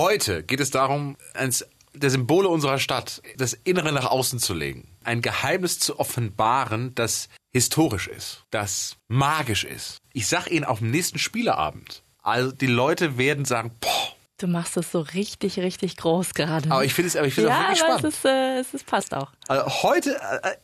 [0.00, 1.62] Heute geht es darum, eins
[1.92, 4.88] der Symbole unserer Stadt, das Innere nach außen zu legen.
[5.04, 9.98] Ein Geheimnis zu offenbaren, das historisch ist, das magisch ist.
[10.14, 12.02] Ich sag Ihnen auf dem nächsten Spieleabend.
[12.22, 16.70] Also die Leute werden sagen, boah, Du machst es so richtig, richtig groß gerade.
[16.70, 18.14] aber ich finde es, aber ich finde es ja, auch wirklich aber spannend.
[18.14, 19.30] es, ist, äh, es ist, passt auch.
[19.48, 20.56] Also heute, äh,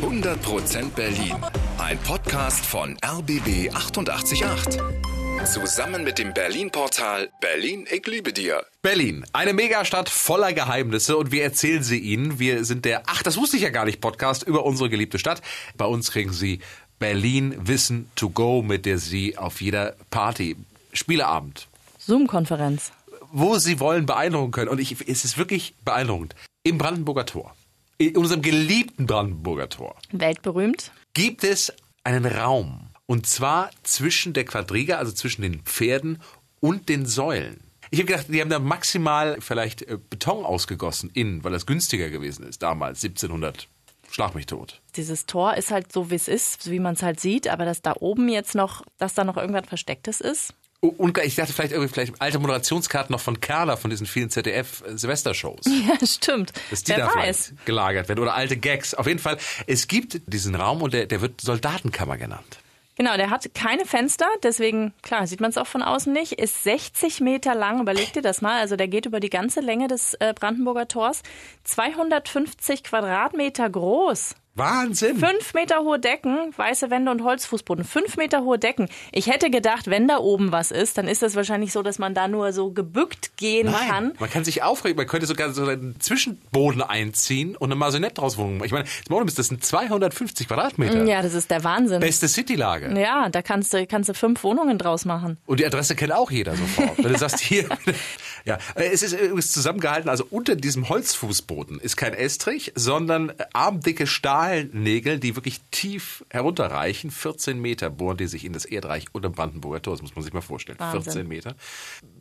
[0.00, 1.34] 100% Berlin.
[1.78, 5.15] Ein Podcast von RBB 888.
[5.44, 8.64] Zusammen mit dem Berlin-Portal Berlin, ich liebe dir.
[8.82, 12.38] Berlin, eine Megastadt voller Geheimnisse und wir erzählen sie Ihnen.
[12.38, 15.42] Wir sind der, ach, das wusste ich ja gar nicht, Podcast über unsere geliebte Stadt.
[15.76, 16.60] Bei uns kriegen Sie
[16.98, 20.56] Berlin Wissen to go, mit der Sie auf jeder Party,
[20.92, 22.90] Spieleabend, Zoom-Konferenz.
[23.30, 24.68] wo Sie wollen, beeindrucken können.
[24.70, 26.34] Und ich, es ist wirklich beeindruckend.
[26.64, 27.54] Im Brandenburger Tor,
[27.98, 30.90] in unserem geliebten Brandenburger Tor, Weltberühmt.
[31.14, 31.72] gibt es
[32.04, 32.88] einen Raum.
[33.06, 36.20] Und zwar zwischen der Quadriga, also zwischen den Pferden
[36.60, 37.60] und den Säulen.
[37.90, 42.10] Ich habe gedacht, die haben da maximal vielleicht äh, Beton ausgegossen innen, weil das günstiger
[42.10, 43.68] gewesen ist, damals, 1700.
[44.10, 44.80] Schlag mich tot.
[44.96, 47.82] Dieses Tor ist halt so, wie es ist, wie man es halt sieht, aber dass
[47.82, 50.54] da oben jetzt noch, dass da noch irgendwas Verstecktes ist.
[50.80, 55.64] Und ich dachte vielleicht irgendwie vielleicht alte Moderationskarten noch von Kerner, von diesen vielen ZDF-Silvestershows.
[55.66, 56.52] Ja, stimmt.
[56.70, 57.54] Dass die Wer da weiß.
[57.64, 58.94] gelagert werden oder alte Gags.
[58.94, 62.58] Auf jeden Fall, es gibt diesen Raum und der, der wird Soldatenkammer genannt.
[62.98, 66.64] Genau, der hat keine Fenster, deswegen, klar, sieht man es auch von außen nicht, ist
[66.64, 70.14] 60 Meter lang, überleg dir das mal, also der geht über die ganze Länge des
[70.14, 71.22] äh, Brandenburger Tors,
[71.64, 74.34] 250 Quadratmeter groß.
[74.56, 75.18] Wahnsinn!
[75.18, 77.84] Fünf Meter hohe Decken, weiße Wände und Holzfußboden.
[77.84, 78.88] Fünf Meter hohe Decken.
[79.12, 82.14] Ich hätte gedacht, wenn da oben was ist, dann ist das wahrscheinlich so, dass man
[82.14, 84.12] da nur so gebückt gehen Nein, kann.
[84.18, 88.38] man kann sich aufregen, man könnte sogar so einen Zwischenboden einziehen und eine Maisonette draus
[88.38, 88.64] wohnen.
[88.64, 91.04] Ich meine, das ist, das sind 250 Quadratmeter.
[91.04, 92.00] Ja, das ist der Wahnsinn.
[92.00, 92.98] Beste Citylage.
[92.98, 95.36] Ja, da kannst du, kannst du fünf Wohnungen draus machen.
[95.44, 96.96] Und die Adresse kennt auch jeder sofort.
[96.96, 97.68] Wenn du sagst, hier.
[98.46, 105.18] ja, es ist übrigens zusammengehalten, also unter diesem Holzfußboden ist kein Estrich, sondern armdicke Stahlnägel,
[105.18, 107.10] die wirklich tief herunterreichen.
[107.10, 109.94] 14 Meter bohren die sich in das Erdreich unter Brandenburger Tor.
[109.94, 110.78] Das muss man sich mal vorstellen.
[110.78, 111.02] Wahnsinn.
[111.02, 111.56] 14 Meter.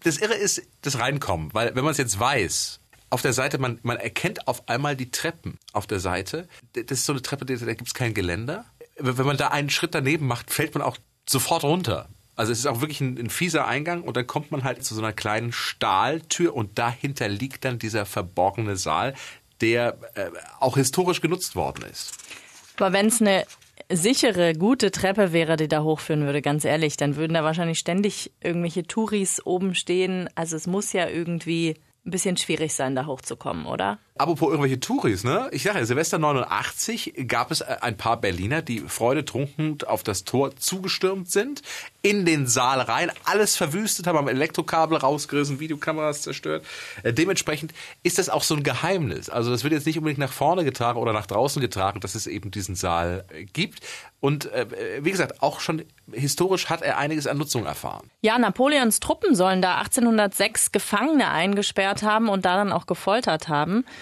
[0.00, 3.78] Das Irre ist das Reinkommen, weil wenn man es jetzt weiß, auf der Seite, man,
[3.82, 6.48] man erkennt auf einmal die Treppen auf der Seite.
[6.72, 8.64] Das ist so eine Treppe, da gibt es kein Geländer.
[8.98, 10.96] Wenn man da einen Schritt daneben macht, fällt man auch
[11.28, 12.08] sofort runter.
[12.36, 14.94] Also es ist auch wirklich ein, ein fieser Eingang und dann kommt man halt zu
[14.94, 19.14] so einer kleinen Stahltür und dahinter liegt dann dieser verborgene Saal,
[19.60, 20.30] der äh,
[20.60, 22.14] auch historisch genutzt worden ist.
[22.76, 23.44] Aber wenn es eine
[23.90, 28.32] sichere, gute Treppe wäre, die da hochführen würde, ganz ehrlich, dann würden da wahrscheinlich ständig
[28.40, 30.28] irgendwelche Touris oben stehen.
[30.34, 33.98] Also es muss ja irgendwie ein bisschen schwierig sein, da hochzukommen, oder?
[34.16, 35.48] Apropos irgendwelche Touris, ne?
[35.50, 40.22] Ich sage ja, Silvester 89 gab es äh, ein paar Berliner, die freudetrunken auf das
[40.22, 41.62] Tor zugestürmt sind,
[42.00, 46.64] in den Saal rein, alles verwüstet haben, haben Elektrokabel rausgerissen, Videokameras zerstört.
[47.02, 49.30] Äh, dementsprechend ist das auch so ein Geheimnis.
[49.30, 52.28] Also das wird jetzt nicht unbedingt nach vorne getragen oder nach draußen getragen, dass es
[52.28, 53.80] eben diesen Saal äh, gibt.
[54.20, 54.66] Und äh,
[55.00, 55.82] wie gesagt, auch schon
[56.12, 58.10] historisch hat er einiges an Nutzung erfahren.
[58.22, 63.84] Ja, Napoleons Truppen sollen da 1806 Gefangene eingesperrt haben und da dann auch gefoltert haben.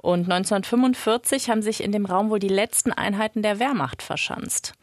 [0.00, 4.74] Und 1945 haben sich in dem Raum wohl die letzten Einheiten der Wehrmacht verschanzt.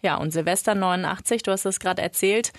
[0.00, 2.52] Ja, und Silvester 89, du hast es gerade erzählt,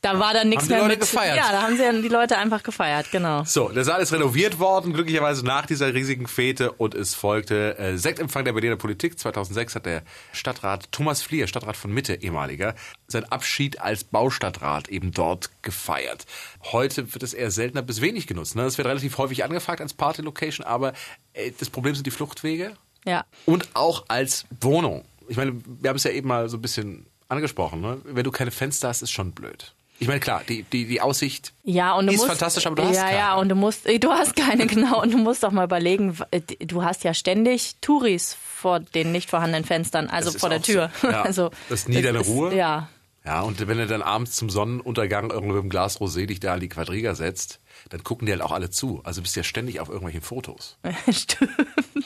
[0.00, 1.00] da war dann nichts mehr Leute mit.
[1.00, 1.36] gefeiert.
[1.36, 3.44] Ja, da haben sie dann die Leute einfach gefeiert, genau.
[3.44, 7.98] So, der Saal ist renoviert worden, glücklicherweise nach dieser riesigen Fete und es folgte äh,
[7.98, 9.18] Sektempfang der Berliner Politik.
[9.18, 12.74] 2006 hat der Stadtrat Thomas Flier, Stadtrat von Mitte, ehemaliger,
[13.08, 16.24] seinen Abschied als Baustadtrat eben dort gefeiert.
[16.72, 18.56] Heute wird es eher seltener bis wenig genutzt.
[18.56, 18.62] Ne?
[18.62, 20.94] Es wird relativ häufig angefragt als Party-Location, aber
[21.34, 22.72] äh, das Problem sind die Fluchtwege
[23.04, 23.24] Ja.
[23.46, 25.04] und auch als Wohnung.
[25.28, 27.80] Ich meine, wir haben es ja eben mal so ein bisschen angesprochen.
[27.80, 27.98] Ne?
[28.04, 29.72] Wenn du keine Fenster hast, ist schon blöd.
[29.98, 32.82] Ich meine, klar, die, die, die Aussicht Ja, und du ist musst, fantastisch, aber du
[32.84, 33.16] hast ja, keine.
[33.16, 36.40] Ja, und du musst, du hast keine, genau, und du musst doch mal überlegen, äh,
[36.42, 40.90] du hast ja ständig Touris vor den nicht vorhandenen Fenstern, also vor der Tür.
[41.00, 41.08] so.
[41.08, 41.22] Ja.
[41.26, 42.54] Also, Das ist nie deine ist- Ruhe.
[42.54, 42.88] Ja.
[43.26, 46.54] Ja, und wenn du dann abends zum Sonnenuntergang irgendwo mit dem Glas Rosé dich da
[46.54, 47.58] an die Quadriga setzt,
[47.90, 49.00] dann gucken die halt auch alle zu.
[49.02, 50.78] Also bist du ja ständig auf irgendwelchen Fotos.
[51.10, 51.50] Stimmt.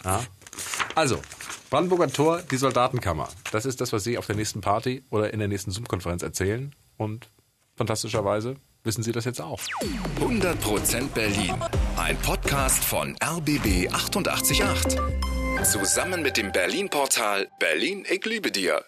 [0.02, 0.22] Ja?
[0.94, 1.20] Also,
[1.68, 3.28] Brandenburger Tor, die Soldatenkammer.
[3.52, 6.74] Das ist das, was Sie auf der nächsten Party oder in der nächsten Zoom-Konferenz erzählen.
[6.96, 7.28] Und
[7.76, 9.60] fantastischerweise wissen Sie das jetzt auch.
[10.20, 11.54] 100% Berlin.
[11.98, 14.62] Ein Podcast von RBB 888.
[15.70, 18.82] Zusammen mit dem Berlin-Portal Berlin, ich liebe dir.